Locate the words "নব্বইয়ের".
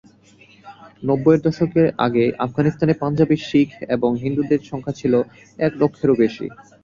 1.03-1.41